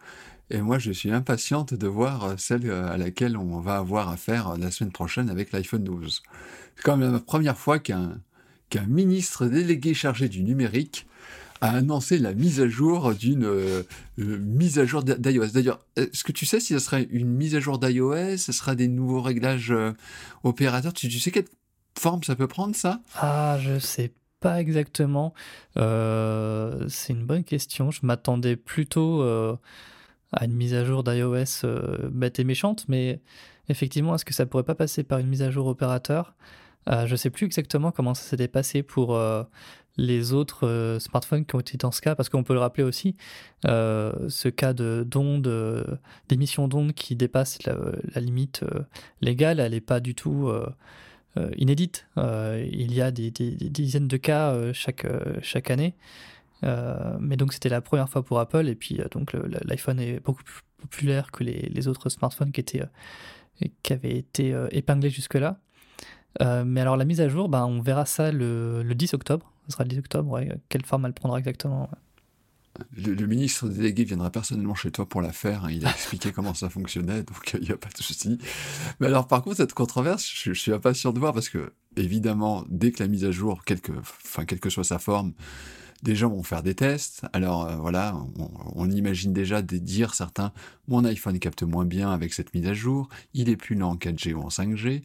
et 0.51 0.61
moi 0.61 0.79
je 0.79 0.91
suis 0.91 1.13
impatiente 1.13 1.75
de 1.75 1.87
voir 1.87 2.35
celle 2.39 2.71
à 2.71 2.97
laquelle 2.97 3.37
on 3.37 3.61
va 3.61 3.77
avoir 3.77 4.09
affaire 4.09 4.59
la 4.59 4.71
semaine 4.71 4.93
prochaine 4.93 5.31
avec 5.31 5.53
l'iPhone 5.53 5.85
12. 5.85 6.23
C'est 6.77 6.83
quand 6.83 6.97
même 6.97 7.13
la 7.13 7.21
première 7.21 7.57
fois 7.57 7.79
qu'un 7.79 8.21
ministre 8.89 9.47
délégué 9.47 9.95
chargé 9.95 10.29
du 10.29 10.43
numérique 10.43 11.07
a 11.61 11.71
annoncé 11.77 12.19
la 12.19 12.33
mise 12.33 12.61
à 12.61 12.69
jour 12.69 13.15
d'une 13.15 13.45
euh, 13.45 13.83
mise 14.17 14.79
à 14.79 14.87
jour 14.87 15.03
d'iOS. 15.03 15.49
D'ailleurs, 15.49 15.85
est-ce 15.97 16.25
que 16.25 16.33
tu 16.33 16.47
sais 16.47 16.59
si 16.59 16.73
ce 16.73 16.79
sera 16.79 17.01
une 17.01 17.29
mise 17.29 17.55
à 17.55 17.61
jour 17.61 17.79
d'iOS, 17.79 18.39
ce 18.39 18.53
sera 18.53 18.75
des 18.75 18.89
nouveaux 18.89 19.21
réglages 19.21 19.71
euh, 19.71 19.93
opérateurs? 20.43 20.93
Tu, 20.93 21.09
tu, 21.09 21.19
sais 21.19 21.31
quelle 21.31 21.45
forme 21.99 22.23
ça 22.23 22.37
peut 22.37 22.49
prendre 22.49 22.75
ça? 22.75 23.01
Ah, 23.17 23.59
je 23.61 23.79
sais 23.79 24.13
pas 24.41 24.61
exactement. 24.61 25.35
Euh, 25.77 26.87
c'est 26.89 27.13
une 27.13 27.25
bonne 27.25 27.45
question. 27.45 27.91
Je 27.91 28.01
m'attendais 28.03 28.57
plutôt 28.57 29.23
euh, 29.23 29.55
à 30.33 30.47
une 30.47 30.55
mise 30.55 30.75
à 30.75 30.85
jour 30.85 31.05
d'iOS 31.05 31.65
euh, 31.65 32.09
bête 32.11 32.39
et 32.39 32.45
méchante, 32.45 32.87
mais 32.89 33.21
effectivement, 33.69 34.15
est-ce 34.15 34.25
que 34.25 34.35
ça 34.35 34.47
pourrait 34.47 34.65
pas 34.65 34.75
passer 34.75 35.05
par 35.05 35.19
une 35.19 35.29
mise 35.29 35.43
à 35.43 35.51
jour 35.51 35.67
opérateur? 35.67 36.35
Je 37.07 37.15
sais 37.15 37.31
plus 37.31 37.45
exactement 37.47 37.93
comment 37.93 38.15
ça 38.15 38.23
s'était 38.25 38.49
passé 38.49 38.83
pour 38.83 39.17
les 39.97 40.33
autres 40.33 40.97
smartphones 40.99 41.45
qui 41.45 41.55
ont 41.55 41.61
été 41.61 41.77
dans 41.77 41.93
ce 41.93 42.01
cas, 42.01 42.17
parce 42.17 42.29
qu'on 42.31 42.43
peut 42.43 42.55
le 42.55 42.59
rappeler 42.59 42.83
aussi, 42.83 43.17
ce 43.65 44.49
cas 44.49 44.73
d'émission 44.73 46.67
d'ondes 46.67 46.93
qui 46.95 47.15
dépasse 47.15 47.63
la, 47.65 47.77
la 48.15 48.21
limite 48.21 48.65
légale, 49.21 49.61
elle 49.61 49.73
n'est 49.73 49.81
pas 49.81 50.01
du 50.01 50.17
tout 50.17 50.51
inédite. 51.57 52.07
il 52.17 52.93
y 52.95 53.01
a 53.01 53.11
des, 53.11 53.31
dizaines 53.31 54.09
de 54.09 54.17
cas 54.17 54.73
chaque, 54.73 55.07
chaque 55.43 55.71
année. 55.71 55.95
mais 56.63 57.37
donc 57.37 57.53
c'était 57.53 57.69
la 57.69 57.81
première 57.81 58.09
fois 58.09 58.25
pour 58.25 58.41
Apple, 58.41 58.69
et 58.69 58.75
puis 58.75 59.01
donc 59.11 59.33
l'iPhone 59.65 60.01
est 60.01 60.21
beaucoup 60.21 60.43
plus 60.43 60.63
populaire 60.79 61.31
que 61.31 61.45
les, 61.45 61.89
autres 61.89 62.09
smartphones 62.09 62.53
qui, 62.53 62.61
étaient, 62.61 62.83
qui 63.83 63.93
avaient 63.93 64.17
été 64.17 64.55
épinglés 64.73 65.11
jusque-là. 65.11 65.59
Euh, 66.41 66.65
mais 66.65 66.81
alors 66.81 66.97
la 66.97 67.05
mise 67.05 67.21
à 67.21 67.29
jour, 67.29 67.49
ben, 67.49 67.65
on 67.67 67.81
verra 67.81 68.07
ça 68.07 68.31
le, 68.33 68.83
le 68.83 68.95
10 68.95 69.15
octobre. 69.15 69.53
Ce 69.67 69.73
sera 69.73 69.85
le 69.85 69.91
10 69.91 69.99
octobre, 69.99 70.41
quelle 70.69 70.85
forme 70.85 71.07
elle 71.07 71.13
prendra 71.13 71.39
exactement. 71.39 71.89
Le, 72.97 73.27
ministre 73.27 73.69
délégué 73.69 74.05
viendra 74.05 74.31
personnellement 74.31 74.75
chez 74.75 74.91
toi 74.91 75.09
pour 75.09 75.23
la 75.23 75.33
faire. 75.33 75.65
Hein. 75.65 75.73
Il 75.73 75.87
a 75.87 75.91
expliqué 75.91 76.33
comment 76.35 76.55
ça 76.55 76.69
fonctionnait, 76.69 77.23
donc 77.23 77.55
il 77.55 77.67
n'y 77.67 77.73
a 77.73 77.77
pas 77.77 77.89
de 77.89 78.03
souci. 78.03 78.39
Mais 79.01 79.07
alors, 79.07 79.27
par 79.27 79.43
contre, 79.43 79.59
cette 79.59 79.75
controverse, 79.75 80.31
je, 80.35 80.53
je 80.53 80.61
suis 80.61 80.73
impatient 80.73 81.13
de 81.13 81.19
voir 81.19 81.33
parce 81.33 81.49
que, 81.49 81.73
évidemment, 81.97 82.65
dès 82.69 82.93
que 82.93 83.03
la 83.03 83.09
mise 83.09 83.25
à 83.25 83.31
jour, 83.31 83.65
quelque, 83.65 83.93
enfin, 83.93 84.45
quelle 84.45 84.61
que 84.61 84.71
soit 84.71 84.85
sa 84.85 84.99
forme, 84.99 85.33
des 86.03 86.17
gens 86.17 86.31
vont 86.31 86.43
faire 86.43 86.63
des 86.63 86.75
tests. 86.75 87.23
Alors 87.33 87.67
euh, 87.67 87.77
voilà, 87.77 88.17
on, 88.75 88.91
imagine 88.91 89.33
déjà 89.33 89.63
dire 89.63 90.15
certains, 90.15 90.53
mon 90.89 91.05
iPhone 91.05 91.39
capte 91.39 91.63
moins 91.63 91.85
bien 91.85 92.11
avec 92.11 92.33
cette 92.33 92.55
mise 92.55 92.67
à 92.67 92.75
jour, 92.75 93.09
il 93.35 93.49
est 93.49 93.57
plus 93.57 93.75
lent 93.75 93.91
en 93.91 93.97
4G 93.97 94.33
ou 94.35 94.41
en 94.41 94.49
5G. 94.49 95.03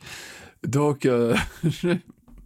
Donc 0.68 1.06
euh, 1.06 1.36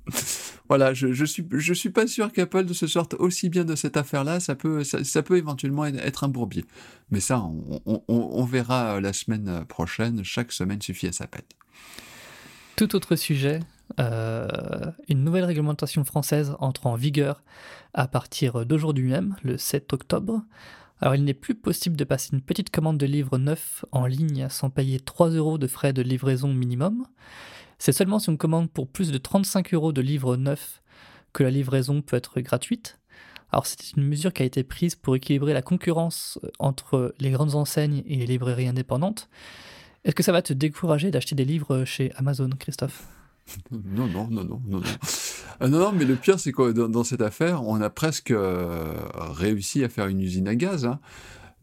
voilà, 0.69 0.93
je, 0.93 1.13
je 1.13 1.25
suis 1.25 1.45
je 1.51 1.73
suis 1.73 1.89
pas 1.89 2.07
sûr 2.07 2.31
qu'Apple 2.31 2.73
se 2.73 2.87
sorte 2.87 3.13
aussi 3.15 3.49
bien 3.49 3.65
de 3.65 3.75
cette 3.75 3.97
affaire-là. 3.97 4.39
Ça 4.39 4.55
peut 4.55 4.83
ça, 4.83 5.23
peut 5.23 5.37
éventuellement 5.37 5.85
être 5.85 6.23
un 6.23 6.29
bourbier, 6.29 6.65
mais 7.11 7.19
ça 7.19 7.39
on, 7.39 8.03
on, 8.07 8.45
verra 8.45 9.01
la 9.01 9.13
semaine 9.13 9.65
prochaine. 9.65 10.23
Chaque 10.23 10.51
semaine 10.51 10.81
suffit 10.81 11.07
à 11.07 11.11
sa 11.11 11.27
peine. 11.27 11.43
Tout 12.75 12.95
autre 12.95 13.15
sujet, 13.15 13.59
euh, 13.99 14.47
une 15.07 15.23
nouvelle 15.23 15.43
réglementation 15.43 16.03
française 16.03 16.55
entre 16.59 16.87
en 16.87 16.95
vigueur 16.95 17.43
à 17.93 18.07
partir 18.07 18.65
d'aujourd'hui 18.65 19.09
même, 19.09 19.35
le 19.43 19.57
7 19.57 19.91
octobre. 19.93 20.43
Alors 21.01 21.15
il 21.15 21.23
n'est 21.23 21.33
plus 21.33 21.55
possible 21.55 21.95
de 21.95 22.03
passer 22.03 22.29
une 22.33 22.41
petite 22.41 22.71
commande 22.71 22.97
de 22.97 23.05
livres 23.05 23.37
neufs 23.37 23.85
en 23.91 24.05
ligne 24.05 24.47
sans 24.49 24.69
payer 24.69 24.99
3 24.99 25.29
euros 25.29 25.57
de 25.57 25.67
frais 25.67 25.93
de 25.93 26.01
livraison 26.01 26.53
minimum. 26.53 27.05
C'est 27.79 27.93
seulement 27.93 28.19
si 28.19 28.29
on 28.29 28.38
commande 28.38 28.69
pour 28.69 28.88
plus 28.88 29.12
de 29.12 29.17
35 29.17 29.74
euros 29.74 29.93
de 29.93 30.01
livres 30.01 30.36
neufs 30.36 30.81
que 31.33 31.43
la 31.43 31.50
livraison 31.50 32.01
peut 32.01 32.17
être 32.17 32.41
gratuite. 32.41 33.00
Alors 33.51 33.65
c'est 33.65 33.93
une 33.95 34.05
mesure 34.05 34.33
qui 34.33 34.43
a 34.43 34.45
été 34.45 34.63
prise 34.63 34.95
pour 34.95 35.15
équilibrer 35.15 35.53
la 35.53 35.62
concurrence 35.62 36.39
entre 36.59 37.15
les 37.19 37.31
grandes 37.31 37.55
enseignes 37.55 38.03
et 38.05 38.15
les 38.15 38.27
librairies 38.27 38.67
indépendantes. 38.67 39.29
Est-ce 40.03 40.15
que 40.15 40.24
ça 40.24 40.31
va 40.31 40.41
te 40.41 40.53
décourager 40.53 41.09
d'acheter 41.09 41.36
des 41.36 41.45
livres 41.45 41.83
chez 41.86 42.12
Amazon, 42.15 42.50
Christophe? 42.57 43.07
Non, 43.71 44.07
non, 44.07 44.27
non, 44.29 44.43
non, 44.43 44.62
non, 44.67 44.79
non. 44.79 44.81
Euh, 45.62 45.67
non, 45.67 45.79
non, 45.79 45.91
mais 45.91 46.05
le 46.05 46.15
pire, 46.15 46.39
c'est 46.39 46.51
que 46.51 46.71
dans, 46.71 47.03
cette 47.03 47.21
affaire, 47.21 47.63
on 47.63 47.81
a 47.81 47.89
presque 47.89 48.29
euh, 48.29 48.93
réussi 49.15 49.83
à 49.83 49.89
faire 49.89 50.05
une 50.05 50.21
usine 50.21 50.48
à 50.48 50.53
gaz. 50.53 50.86
Hein. 50.86 51.00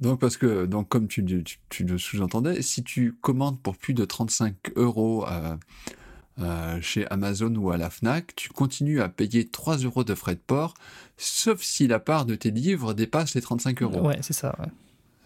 Donc, 0.01 0.19
parce 0.19 0.37
que, 0.37 0.67
donc, 0.67 0.89
comme 0.89 1.07
tu, 1.07 1.23
le 1.23 1.99
sous-entendais, 1.99 2.61
si 2.63 2.83
tu 2.83 3.13
commandes 3.21 3.61
pour 3.63 3.77
plus 3.77 3.95
de 3.95 4.05
35 4.05 4.73
euros 4.75 5.27
euh, 5.29 5.57
chez 6.81 7.07
Amazon 7.09 7.55
ou 7.55 7.71
à 7.71 7.77
la 7.77 7.91
Fnac, 7.91 8.35
tu 8.37 8.51
continues 8.51 9.01
à 9.01 9.09
payer 9.09 9.49
3 9.49 9.79
euros 9.79 10.05
de 10.05 10.15
frais 10.15 10.35
de 10.35 10.41
port, 10.41 10.75
sauf 11.17 11.63
si 11.63 11.87
la 11.87 11.99
part 11.99 12.27
de 12.27 12.35
tes 12.35 12.51
livres 12.51 12.95
dépasse 12.95 13.35
les 13.35 13.41
35 13.41 13.83
euros. 13.83 14.07
Ouais, 14.07 14.19
c'est 14.21 14.35
ça. 14.35 14.55
Ouais. 14.59 14.69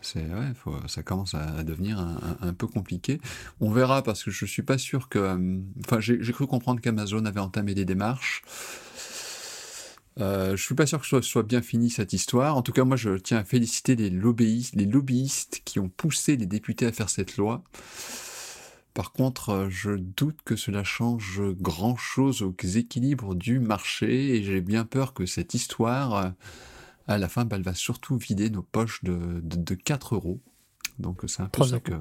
C'est 0.02 0.20
ouais, 0.20 0.52
ça 0.86 1.02
commence 1.02 1.34
à, 1.34 1.62
devenir 1.62 2.00
un, 2.40 2.54
peu 2.54 2.66
compliqué. 2.66 3.20
On 3.60 3.70
verra 3.70 4.02
parce 4.02 4.24
que 4.24 4.30
je 4.30 4.46
suis 4.46 4.62
pas 4.62 4.78
sûr 4.78 5.08
que. 5.08 5.18
Euh, 5.18 5.58
enfin, 5.84 6.00
j'ai 6.00 6.32
cru 6.32 6.46
comprendre 6.46 6.80
qu'Amazon 6.80 7.24
avait 7.26 7.40
entamé 7.40 7.74
des 7.74 7.84
démarches. 7.84 8.42
Euh, 10.18 10.56
je 10.56 10.62
suis 10.62 10.74
pas 10.74 10.86
sûr 10.86 11.00
que 11.00 11.06
ce 11.06 11.20
soit, 11.20 11.42
bien 11.42 11.62
fini 11.62 11.90
cette 11.90 12.12
histoire. 12.12 12.56
En 12.56 12.62
tout 12.62 12.72
cas, 12.72 12.84
moi, 12.84 12.96
je 12.96 13.16
tiens 13.16 13.38
à 13.38 13.44
féliciter 13.44 13.94
les 13.94 14.10
lobbyistes, 14.10 14.74
les 14.74 14.86
lobbyistes 14.86 15.62
qui 15.64 15.78
ont 15.78 15.88
poussé 15.88 16.36
les 16.36 16.46
députés 16.46 16.86
à 16.86 16.92
faire 16.92 17.10
cette 17.10 17.36
loi. 17.36 17.62
Par 18.94 19.12
contre, 19.12 19.50
euh, 19.50 19.70
je 19.70 19.92
doute 19.92 20.38
que 20.44 20.56
cela 20.56 20.84
change 20.84 21.40
grand-chose 21.60 22.42
aux 22.42 22.52
équilibres 22.52 23.34
du 23.34 23.60
marché 23.60 24.36
et 24.36 24.42
j'ai 24.42 24.60
bien 24.60 24.84
peur 24.84 25.14
que 25.14 25.26
cette 25.26 25.54
histoire 25.54 26.14
euh, 26.14 26.30
à 27.06 27.18
la 27.18 27.28
fin, 27.28 27.44
bah, 27.44 27.56
elle 27.56 27.62
va 27.62 27.74
surtout 27.74 28.16
vider 28.16 28.50
nos 28.50 28.62
poches 28.62 29.02
de, 29.04 29.40
de, 29.42 29.74
4 29.74 30.14
euros. 30.14 30.40
Donc 30.98 31.22
c'est 31.26 31.42
un 31.42 31.48
peu 31.48 31.64
ça 31.64 31.80
que... 31.80 31.94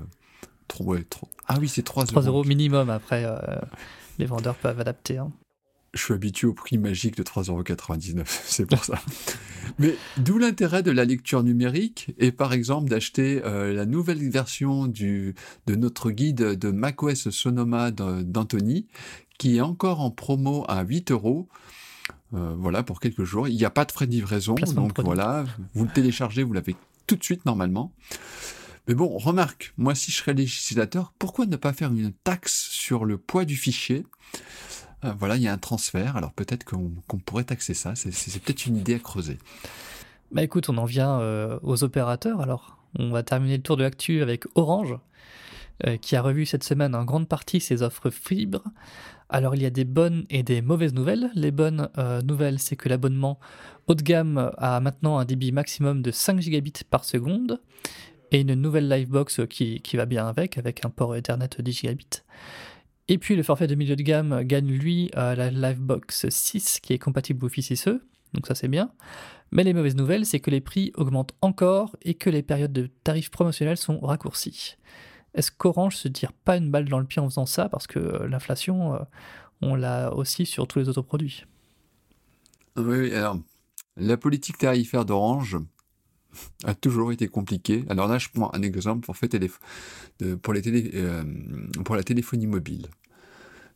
Trop, 0.67 0.95
trop... 0.97 1.27
Ah 1.47 1.57
oui, 1.59 1.67
c'est 1.67 1.81
3, 1.81 2.05
3 2.05 2.23
euros. 2.23 2.43
minimum, 2.43 2.91
après, 2.91 3.23
euh, 3.25 3.37
les 4.19 4.27
vendeurs 4.27 4.55
peuvent 4.55 4.79
adapter. 4.79 5.17
Hein. 5.17 5.31
Je 5.93 6.03
suis 6.03 6.13
habitué 6.13 6.47
au 6.47 6.53
prix 6.53 6.77
magique 6.77 7.15
de 7.15 7.23
3,99 7.23 7.49
euros, 7.49 8.23
c'est 8.45 8.65
pour 8.65 8.83
ça. 8.83 9.01
Mais 9.79 9.95
d'où 10.17 10.37
l'intérêt 10.37 10.83
de 10.83 10.91
la 10.91 11.05
lecture 11.05 11.43
numérique 11.43 12.13
et 12.17 12.31
par 12.31 12.53
exemple 12.53 12.89
d'acheter 12.89 13.41
euh, 13.43 13.73
la 13.73 13.85
nouvelle 13.85 14.29
version 14.29 14.87
du, 14.87 15.35
de 15.67 15.75
notre 15.75 16.11
guide 16.11 16.41
de 16.41 16.71
macOS 16.71 17.29
Sonoma 17.29 17.91
d'Anthony, 17.91 18.87
qui 19.37 19.57
est 19.57 19.61
encore 19.61 20.01
en 20.01 20.11
promo 20.11 20.65
à 20.67 20.83
8 20.83 21.11
euros. 21.11 21.47
Euh, 22.35 22.55
voilà, 22.59 22.83
pour 22.83 22.99
quelques 22.99 23.23
jours. 23.23 23.47
Il 23.47 23.55
n'y 23.55 23.65
a 23.65 23.71
pas 23.71 23.85
de 23.85 23.91
frais 23.91 24.05
de 24.05 24.11
livraison, 24.11 24.53
donc 24.53 24.99
voilà, 24.99 25.45
vous 25.73 25.85
le 25.85 25.91
téléchargez, 25.91 26.43
vous 26.43 26.53
l'avez 26.53 26.75
tout 27.07 27.15
de 27.15 27.23
suite 27.23 27.45
normalement. 27.45 27.91
Mais 28.87 28.93
bon, 28.93 29.17
remarque, 29.17 29.73
moi 29.77 29.95
si 29.95 30.11
je 30.11 30.17
serais 30.17 30.33
législateur, 30.33 31.13
pourquoi 31.17 31.45
ne 31.45 31.55
pas 31.55 31.73
faire 31.73 31.91
une 31.91 32.11
taxe 32.11 32.69
sur 32.71 33.05
le 33.05 33.17
poids 33.17 33.45
du 33.45 33.55
fichier? 33.55 34.05
Euh, 35.03 35.13
Voilà, 35.17 35.35
il 35.35 35.41
y 35.41 35.47
a 35.47 35.53
un 35.53 35.57
transfert, 35.57 36.17
alors 36.17 36.31
peut-être 36.31 36.63
qu'on 36.65 37.19
pourrait 37.25 37.43
taxer 37.43 37.73
ça, 37.73 37.95
c'est 37.95 38.41
peut-être 38.41 38.65
une 38.65 38.77
idée 38.77 38.95
à 38.95 38.99
creuser. 38.99 39.37
Bah 40.31 40.43
écoute, 40.43 40.69
on 40.69 40.77
en 40.77 40.85
vient 40.85 41.19
euh, 41.19 41.59
aux 41.63 41.83
opérateurs 41.83 42.41
alors. 42.41 42.77
On 42.97 43.11
va 43.11 43.21
terminer 43.21 43.57
le 43.57 43.63
tour 43.63 43.77
de 43.77 43.83
l'actu 43.83 44.21
avec 44.21 44.45
Orange, 44.55 44.97
qui 46.01 46.15
a 46.15 46.21
revu 46.21 46.45
cette 46.45 46.63
semaine 46.63 46.95
en 46.95 47.05
grande 47.05 47.27
partie 47.27 47.61
ses 47.61 47.83
offres 47.83 48.09
fibres. 48.09 48.63
Alors 49.29 49.55
il 49.55 49.61
y 49.61 49.65
a 49.65 49.69
des 49.69 49.85
bonnes 49.85 50.25
et 50.29 50.41
des 50.41 50.61
mauvaises 50.61 50.93
nouvelles. 50.93 51.29
Les 51.35 51.51
bonnes 51.51 51.89
euh, 51.97 52.21
nouvelles, 52.21 52.59
c'est 52.59 52.75
que 52.75 52.89
l'abonnement 52.89 53.39
haut 53.87 53.95
de 53.95 54.01
gamme 54.01 54.51
a 54.57 54.79
maintenant 54.79 55.19
un 55.19 55.25
débit 55.25 55.51
maximum 55.51 56.01
de 56.01 56.11
5 56.11 56.39
gigabits 56.41 56.83
par 56.89 57.05
seconde 57.05 57.61
et 58.31 58.41
une 58.41 58.55
nouvelle 58.55 58.89
Livebox 58.89 59.41
qui, 59.47 59.81
qui 59.81 59.97
va 59.97 60.05
bien 60.05 60.27
avec, 60.27 60.57
avec 60.57 60.83
un 60.83 60.89
port 60.89 61.15
Ethernet 61.15 61.49
10 61.59 61.71
gigabits. 61.71 62.23
Et 63.09 63.17
puis 63.17 63.35
le 63.35 63.43
forfait 63.43 63.67
de 63.67 63.75
milieu 63.75 63.95
de 63.95 64.03
gamme 64.03 64.43
gagne 64.43 64.71
lui 64.71 65.09
la 65.13 65.49
Livebox 65.49 66.29
6 66.29 66.79
qui 66.79 66.93
est 66.93 66.99
compatible 66.99 67.43
Wi-Fi 67.43 67.61
6E, 67.61 67.99
donc 68.33 68.47
ça 68.47 68.55
c'est 68.55 68.67
bien. 68.67 68.91
Mais 69.51 69.63
les 69.63 69.73
mauvaises 69.73 69.95
nouvelles, 69.95 70.25
c'est 70.25 70.39
que 70.39 70.51
les 70.51 70.61
prix 70.61 70.91
augmentent 70.95 71.33
encore 71.41 71.95
et 72.03 72.13
que 72.13 72.29
les 72.29 72.43
périodes 72.43 72.71
de 72.71 72.87
tarifs 73.03 73.31
promotionnels 73.31 73.77
sont 73.77 73.99
raccourcies. 73.99 74.77
Est-ce 75.33 75.51
qu'Orange 75.51 75.95
se 75.95 76.07
tire 76.07 76.33
pas 76.33 76.57
une 76.57 76.69
balle 76.69 76.87
dans 76.87 76.99
le 76.99 77.05
pied 77.05 77.21
en 77.21 77.29
faisant 77.29 77.45
ça? 77.45 77.69
Parce 77.69 77.87
que 77.87 77.99
euh, 77.99 78.27
l'inflation, 78.27 78.95
euh, 78.95 78.99
on 79.61 79.75
l'a 79.75 80.13
aussi 80.13 80.45
sur 80.45 80.67
tous 80.67 80.79
les 80.79 80.89
autres 80.89 81.01
produits. 81.01 81.45
Oui, 82.77 83.13
alors, 83.13 83.37
la 83.97 84.17
politique 84.17 84.57
tarifaire 84.57 85.05
d'Orange 85.05 85.57
a 86.63 86.73
toujours 86.73 87.11
été 87.11 87.27
compliquée. 87.27 87.85
Alors 87.89 88.07
là, 88.07 88.17
je 88.17 88.29
prends 88.33 88.53
un 88.53 88.61
exemple 88.61 89.05
pour, 89.05 89.15
les 90.53 90.63
euh, 90.95 91.23
pour 91.85 91.95
la 91.95 92.03
téléphonie 92.03 92.47
mobile. 92.47 92.87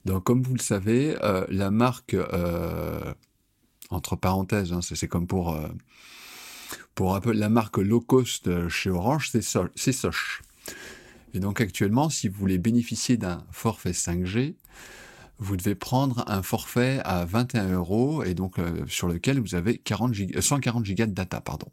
Donc, 0.06 0.24
comme 0.24 0.44
vous 0.44 0.54
le 0.54 0.60
savez, 0.60 1.16
la 1.50 1.72
marque, 1.72 2.16
entre 3.90 4.16
parenthèses, 4.18 4.74
hein, 4.74 4.82
c'est 4.82 5.08
comme 5.08 5.28
pour, 5.28 5.58
la 7.00 7.50
marque 7.50 7.78
low 7.78 8.02
cost 8.02 8.68
chez 8.68 8.90
Orange, 8.90 9.32
c'est 9.32 9.92
Soch. 9.94 10.42
Et 11.34 11.40
donc 11.40 11.62
actuellement, 11.62 12.10
si 12.10 12.28
vous 12.28 12.40
voulez 12.40 12.58
bénéficier 12.58 13.18
d'un 13.18 13.44
forfait 13.52 13.92
5G, 13.92 14.56
vous 15.40 15.58
devez 15.58 15.76
prendre 15.76 16.24
un 16.28 16.44
forfait 16.44 17.02
à 17.04 17.26
21 17.26 17.74
euros 17.74 18.24
et 18.24 18.34
donc 18.36 18.60
euh, 18.60 18.86
sur 18.88 19.08
lequel 19.08 19.40
vous 19.40 19.56
avez 19.56 19.78
40 19.78 20.16
140 20.40 20.86
gigas 20.86 21.08
de 21.08 21.14
data, 21.14 21.42
pardon. 21.42 21.68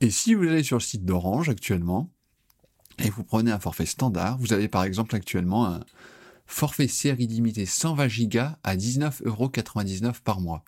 Et 0.00 0.10
si 0.10 0.34
vous 0.34 0.44
allez 0.44 0.62
sur 0.62 0.76
le 0.76 0.82
site 0.82 1.04
d'Orange 1.04 1.48
actuellement 1.48 2.10
et 2.98 3.10
vous 3.10 3.24
prenez 3.24 3.50
un 3.50 3.58
forfait 3.58 3.86
standard, 3.86 4.38
vous 4.38 4.52
avez 4.52 4.68
par 4.68 4.84
exemple 4.84 5.14
actuellement 5.14 5.66
un 5.66 5.80
forfait 6.46 6.88
série 6.88 7.26
limitée 7.26 7.66
120 7.66 8.08
gigas 8.08 8.58
à 8.62 8.76
19,99 8.76 9.24
euros 9.26 10.12
par 10.24 10.40
mois. 10.40 10.64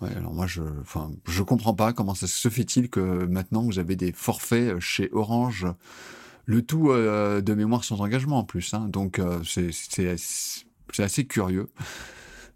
Ouais, 0.00 0.10
alors 0.16 0.32
moi 0.32 0.46
je, 0.46 0.62
enfin, 0.80 1.12
je 1.26 1.42
comprends 1.42 1.74
pas 1.74 1.92
comment 1.92 2.14
ça 2.14 2.26
se 2.26 2.48
fait-il 2.48 2.88
que 2.88 3.26
maintenant 3.26 3.62
vous 3.62 3.78
avez 3.78 3.96
des 3.96 4.12
forfaits 4.12 4.76
euh, 4.76 4.80
chez 4.80 5.10
Orange, 5.12 5.66
le 6.46 6.62
tout 6.62 6.90
euh, 6.90 7.42
de 7.42 7.54
mémoire 7.54 7.84
sans 7.84 8.00
engagement 8.00 8.38
en 8.38 8.44
plus. 8.44 8.72
Hein, 8.72 8.88
donc 8.88 9.18
euh, 9.18 9.42
c'est 9.44 10.08
assez 10.98 11.26
curieux. 11.26 11.68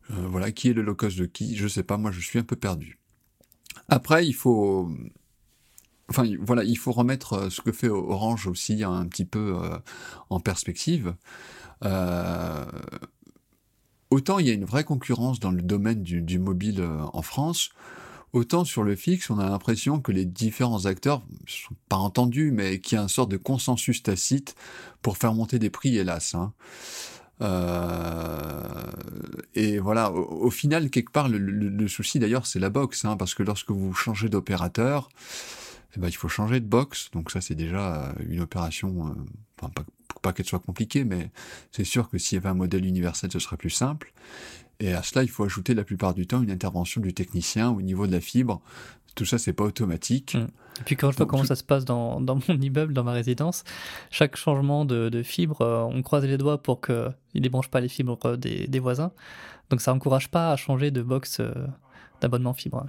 voilà, 0.09 0.53
qui 0.53 0.71
est 0.71 0.73
le 0.73 0.83
low 0.83 0.95
cost 0.95 1.19
de 1.19 1.27
qui 1.27 1.57
Je 1.57 1.69
sais 1.69 1.83
pas. 1.83 1.99
Moi 1.99 2.13
je 2.13 2.21
suis 2.21 2.39
un 2.39 2.45
peu 2.45 2.57
perdu. 2.57 2.99
Après 3.89 4.27
il 4.27 4.33
faut, 4.33 4.91
enfin 6.09 6.25
voilà, 6.41 6.65
il 6.65 6.77
faut 6.77 6.93
remettre 6.93 7.51
ce 7.51 7.61
que 7.61 7.73
fait 7.73 7.89
Orange 7.89 8.47
aussi 8.47 8.85
un 8.85 9.07
petit 9.07 9.25
peu 9.25 9.59
en 10.31 10.41
perspective. 10.41 11.15
Euh, 11.85 12.65
autant 14.11 14.39
il 14.39 14.47
y 14.47 14.51
a 14.51 14.55
une 14.55 14.65
vraie 14.65 14.85
concurrence 14.85 15.41
dans 15.41 15.51
le 15.51 15.63
domaine 15.63 16.03
du, 16.03 16.39
mobile 16.39 16.81
euh, 16.81 17.03
en 17.13 17.23
France, 17.23 17.71
autant 18.33 18.65
sur 18.65 18.83
le 18.83 18.97
fixe, 18.97 19.31
on 19.31 19.39
a 19.39 19.49
l'impression 19.49 20.01
que 20.01 20.13
les 20.13 20.25
différents 20.25 20.87
acteurs 20.87 21.23
sont 21.47 21.75
pas 21.89 21.97
entendus, 21.97 22.51
mais 22.53 22.81
qu'il 22.81 22.97
y 22.97 22.99
a 22.99 23.03
une 23.03 23.09
sorte 23.09 23.31
de 23.31 23.37
consensus 23.37 24.03
tacite 24.03 24.55
pour 25.03 25.17
faire 25.17 25.35
monter 25.35 25.59
des 25.59 25.71
prix, 25.71 25.97
hélas. 25.97 26.35
Hein. 26.35 26.53
Euh, 27.43 28.63
et 29.55 29.79
voilà, 29.79 30.13
au, 30.13 30.51
final, 30.51 30.91
quelque 30.91 31.11
part, 31.11 31.29
le, 31.29 31.89
souci 31.89 32.19
d'ailleurs, 32.19 32.47
c'est 32.47 32.61
la 32.61 32.71
box, 32.71 33.05
hein, 33.05 33.17
parce 33.17 33.35
que 33.35 33.43
lorsque 33.43 33.71
vous 33.71 33.93
changez 33.93 34.29
d'opérateur, 34.29 35.09
eh 35.97 36.01
ben, 36.01 36.09
il 36.09 36.17
faut 36.17 36.29
changer 36.29 36.61
de 36.61 36.67
box. 36.67 37.11
Donc 37.13 37.31
ça, 37.31 37.41
c'est 37.41 37.55
déjà 37.55 38.15
une 38.29 38.41
opération, 38.41 39.07
euh, 39.07 39.11
enfin, 39.59 39.71
pas, 39.71 39.85
pas 40.23 40.33
qu'elle 40.33 40.47
soit 40.47 40.59
compliquée, 40.61 41.05
mais 41.05 41.31
c'est 41.71 41.85
sûr 41.85 42.09
que 42.09 42.19
s'il 42.19 42.37
y 42.37 42.39
avait 42.39 42.49
un 42.49 42.55
modèle 42.55 42.85
universel, 42.85 43.31
ce 43.33 43.39
serait 43.39 43.57
plus 43.57 43.71
simple. 43.71 44.13
Et 44.81 44.93
à 44.93 45.03
cela, 45.03 45.23
il 45.23 45.29
faut 45.31 45.45
ajouter 45.45 45.75
la 45.75 45.85
plupart 45.85 46.15
du 46.15 46.27
temps 46.27 46.43
une 46.43 46.51
intervention 46.51 47.01
du 47.01 47.15
technicien 47.15 47.71
au 47.71 47.83
niveau 47.83 48.07
de 48.07 48.13
la 48.13 48.21
fibre. 48.21 48.61
Tout 49.15 49.25
ça, 49.25 49.39
c'est 49.39 49.53
pas 49.53 49.65
automatique. 49.65 50.35
Mmh. 50.35 50.49
Et 50.81 50.83
puis 50.85 50.97
quand 50.97 51.13
je 51.13 51.17
vois 51.17 51.27
comment 51.27 51.45
ça 51.45 51.55
se 51.55 51.63
passe 51.63 51.85
dans, 51.85 52.21
dans, 52.21 52.35
mon 52.49 52.55
immeuble, 52.61 52.93
dans 52.93 53.05
ma 53.05 53.13
résidence, 53.13 53.63
chaque 54.11 54.37
changement 54.37 54.85
de, 54.85 55.09
de 55.09 55.23
fibre, 55.23 55.61
euh, 55.61 55.83
on 55.83 56.03
croise 56.03 56.25
les 56.25 56.37
doigts 56.37 56.61
pour 56.61 56.81
qu'il 56.81 57.15
ne 57.35 57.41
débranche 57.41 57.69
pas 57.69 57.81
les 57.81 57.89
fibres 57.89 58.37
des, 58.37 58.67
des, 58.67 58.79
voisins. 58.81 59.13
Donc 59.71 59.81
ça 59.81 59.93
n'encourage 59.93 60.31
pas 60.31 60.51
à 60.51 60.57
changer 60.57 60.91
de 60.91 61.03
box 61.03 61.39
euh, 61.39 61.53
d'abonnement 62.21 62.55
fibre. 62.55 62.87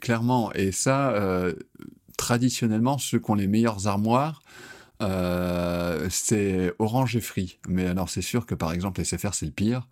clairement. 0.00 0.50
Et 0.54 0.72
ça, 0.72 1.10
euh, 1.10 1.52
traditionnellement, 2.16 2.98
ceux 2.98 3.18
qui 3.18 3.30
ont 3.30 3.34
les 3.34 3.46
meilleures 3.46 3.86
armoires, 3.86 4.42
euh, 5.02 6.06
c'est 6.10 6.72
Orange 6.78 7.16
et 7.16 7.20
Free. 7.20 7.58
Mais 7.68 7.86
alors 7.86 8.08
c'est 8.08 8.22
sûr 8.22 8.46
que 8.46 8.54
par 8.54 8.72
exemple 8.72 9.04
SFR 9.04 9.34
c'est 9.34 9.46
le 9.46 9.52
pire. 9.52 9.88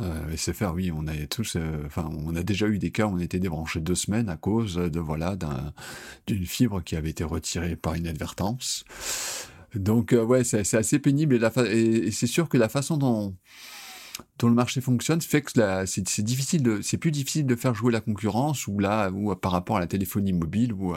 Euh, 0.00 0.36
SFR, 0.36 0.72
oui, 0.74 0.90
on 0.90 1.06
a 1.06 1.14
tous, 1.30 1.54
euh, 1.54 1.84
enfin, 1.86 2.10
on 2.26 2.34
a 2.34 2.42
déjà 2.42 2.66
eu 2.66 2.78
des 2.78 2.90
cas 2.90 3.06
où 3.06 3.14
on 3.14 3.20
était 3.20 3.38
débranché 3.38 3.80
deux 3.80 3.94
semaines 3.94 4.28
à 4.28 4.36
cause 4.36 4.74
de 4.74 4.98
voilà 4.98 5.36
d'une 6.26 6.46
fibre 6.46 6.82
qui 6.82 6.96
avait 6.96 7.10
été 7.10 7.22
retirée 7.22 7.76
par 7.76 7.96
inadvertance. 7.96 8.84
Donc 9.76 10.12
ouais, 10.16 10.42
c'est 10.44 10.74
assez 10.74 10.98
pénible 10.98 11.38
et, 11.66 11.76
et 12.06 12.10
c'est 12.10 12.26
sûr 12.26 12.48
que 12.48 12.56
la 12.56 12.68
façon 12.68 12.96
dont 12.96 13.34
dont 14.38 14.48
le 14.48 14.54
marché 14.54 14.80
fonctionne 14.80 15.20
fait 15.20 15.42
que 15.42 15.52
c'est 15.86 16.22
difficile 16.22 16.62
de, 16.62 16.80
c'est 16.82 16.98
plus 16.98 17.10
difficile 17.10 17.46
de 17.46 17.56
faire 17.56 17.74
jouer 17.74 17.92
la 17.92 18.00
concurrence 18.00 18.66
ou 18.66 18.78
là, 18.78 19.10
ou 19.10 19.34
par 19.34 19.52
rapport 19.52 19.76
à 19.76 19.80
la 19.80 19.86
téléphonie 19.86 20.32
mobile 20.32 20.72
où 20.72 20.94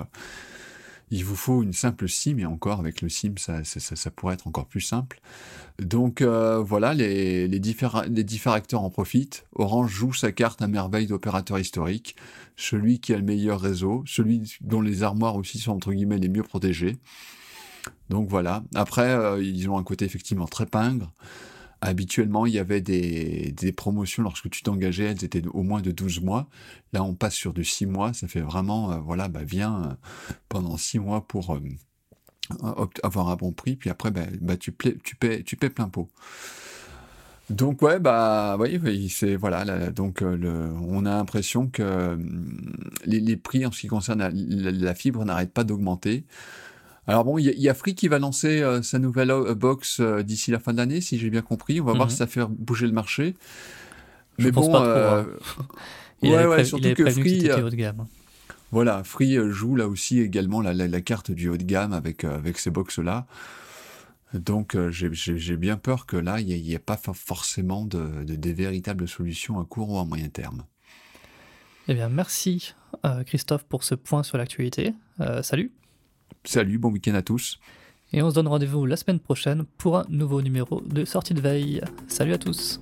il 1.09 1.23
vous 1.23 1.35
faut 1.35 1.63
une 1.63 1.73
simple 1.73 2.09
SIM, 2.09 2.37
et 2.37 2.45
encore 2.45 2.79
avec 2.79 3.01
le 3.01 3.09
SIM, 3.09 3.33
ça, 3.37 3.63
ça, 3.63 4.11
pourrait 4.11 4.33
être 4.33 4.47
encore 4.47 4.65
plus 4.65 4.81
simple. 4.81 5.21
Donc 5.79 6.21
euh, 6.21 6.59
voilà, 6.59 6.93
les, 6.93 7.47
les, 7.47 7.59
différents, 7.59 8.03
les 8.03 8.23
différents 8.23 8.55
acteurs 8.55 8.83
en 8.83 8.89
profitent. 8.89 9.45
Orange 9.53 9.91
joue 9.91 10.13
sa 10.13 10.31
carte 10.31 10.61
à 10.61 10.67
merveille 10.67 11.07
d'opérateur 11.07 11.59
historique, 11.59 12.15
celui 12.57 12.99
qui 12.99 13.13
a 13.13 13.17
le 13.17 13.23
meilleur 13.23 13.61
réseau, 13.61 14.03
celui 14.05 14.57
dont 14.61 14.81
les 14.81 15.03
armoires 15.03 15.35
aussi 15.35 15.59
sont 15.59 15.71
entre 15.71 15.93
guillemets 15.93 16.17
les 16.17 16.29
mieux 16.29 16.43
protégées. 16.43 16.97
Donc 18.09 18.27
voilà. 18.27 18.63
Après, 18.75 19.09
euh, 19.09 19.41
ils 19.41 19.69
ont 19.69 19.77
un 19.77 19.83
côté 19.83 20.03
effectivement 20.03 20.47
très 20.47 20.65
pingre. 20.65 21.13
Habituellement, 21.81 22.47
il 22.47 22.53
y 22.53 22.59
avait 22.59 22.81
des, 22.81 23.71
promotions 23.75 24.23
lorsque 24.23 24.49
tu 24.49 24.63
t'engageais, 24.63 25.05
elles 25.05 25.23
étaient 25.23 25.45
au 25.47 25.61
moins 25.61 25.81
de 25.81 25.91
12 25.91 26.21
mois. 26.21 26.47
Là, 26.93 27.03
on 27.03 27.13
passe 27.13 27.35
sur 27.35 27.53
de 27.53 27.61
6 27.61 27.85
mois. 27.85 28.13
Ça 28.13 28.27
fait 28.27 28.41
vraiment, 28.41 28.91
euh, 28.91 28.97
voilà, 28.97 29.27
bah, 29.27 29.43
viens 29.43 29.83
euh, 29.83 29.93
pendant 30.49 30.75
6 30.75 30.99
mois 30.99 31.27
pour 31.27 31.53
euh, 31.53 32.87
avoir 33.03 33.29
un 33.29 33.35
bon 33.35 33.51
prix. 33.51 33.75
Puis 33.75 33.91
après, 33.91 34.09
bah, 34.09 34.21
bah 34.41 34.57
tu, 34.57 34.71
paies, 34.71 34.97
tu 34.97 35.15
paies 35.55 35.69
plein 35.69 35.89
pot. 35.89 36.09
Donc 37.49 37.81
ouais 37.81 37.97
bah 37.97 38.57
oui, 38.59 39.07
c'est 39.07 39.37
voilà 39.37 39.89
donc 39.91 40.21
on 40.21 41.05
a 41.05 41.11
l'impression 41.11 41.67
que 41.67 42.19
les, 43.05 43.37
prix 43.37 43.65
en 43.65 43.71
ce 43.71 43.79
qui 43.79 43.87
concerne 43.87 44.29
la 44.33 44.93
fibre 44.93 45.23
n'arrêtent 45.23 45.53
pas 45.53 45.63
d'augmenter. 45.63 46.25
Alors 47.07 47.23
bon, 47.23 47.37
il 47.37 47.45
y, 47.45 47.69
a 47.69 47.73
Free 47.73 47.95
qui 47.95 48.09
va 48.09 48.19
lancer 48.19 48.61
euh, 48.61 48.81
sa 48.81 48.99
nouvelle 48.99 49.31
euh, 49.31 49.55
box 49.55 50.01
euh, 50.01 50.23
d'ici 50.23 50.51
la 50.51 50.59
fin 50.59 50.73
de 50.73 50.77
l'année, 50.77 50.99
si 50.99 51.17
j'ai 51.17 51.29
bien 51.29 51.41
compris. 51.41 51.79
On 51.79 51.85
va 51.85 51.93
voir 51.93 52.07
mhm. 52.07 52.11
si 52.11 52.17
ça 52.17 52.27
fait 52.27 52.41
bouger 52.49 52.85
le 52.85 52.91
marché. 52.91 53.35
Mais 54.39 54.51
bon, 54.51 54.69
pas 54.69 54.79
trop, 54.79 54.87
hein. 54.87 55.27
il 56.21 56.31
ouais, 56.31 56.45
ouais, 56.45 56.65
surtout 56.65 56.93
que 56.93 57.09
Free, 57.09 57.49
haut 57.49 57.69
de 57.69 57.75
gamme. 57.75 58.05
Voilà, 58.71 59.05
Free 59.05 59.37
joue 59.49 59.77
là 59.77 59.87
aussi 59.87 60.19
également 60.19 60.61
la, 60.61 61.01
carte 61.01 61.31
du 61.31 61.47
haut 61.47 61.55
de 61.55 61.63
gamme 61.63 61.93
avec 61.93 62.25
avec 62.25 62.59
ces 62.59 62.69
box 62.69 62.99
là. 62.99 63.25
Donc 64.33 64.75
j'ai 64.89 65.55
bien 65.55 65.77
peur 65.77 66.05
que 66.05 66.17
là, 66.17 66.41
il 66.41 66.47
n'y 66.47 66.73
ait, 66.73 66.79
pas 66.79 66.97
forcément 66.97 67.85
de, 67.85 68.25
des 68.25 68.53
véritables 68.53 69.07
solutions 69.07 69.59
à 69.61 69.63
court 69.63 69.91
ou 69.91 69.97
à 69.97 70.03
moyen 70.03 70.27
terme. 70.27 70.65
Eh 71.87 71.93
bien, 71.93 72.09
merci 72.09 72.75
Christophe 73.25 73.63
pour 73.63 73.85
ce 73.85 73.95
point 73.95 74.21
sur 74.23 74.37
l'actualité. 74.37 74.93
salut. 75.41 75.71
Salut, 76.43 76.77
bon 76.77 76.91
week-end 76.91 77.15
à 77.15 77.21
tous. 77.21 77.59
Et 78.13 78.21
on 78.21 78.29
se 78.29 78.35
donne 78.35 78.47
rendez-vous 78.47 78.85
la 78.85 78.95
semaine 78.95 79.19
prochaine 79.19 79.65
pour 79.77 79.97
un 79.97 80.05
nouveau 80.09 80.41
numéro 80.41 80.81
de 80.81 81.03
sortie 81.03 81.33
de 81.33 81.41
veille. 81.41 81.81
Salut 82.07 82.33
à 82.33 82.37
tous. 82.37 82.79